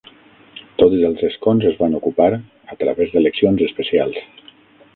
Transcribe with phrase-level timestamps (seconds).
[0.81, 4.21] Tots els escons es van ocupar a través d'eleccions especials.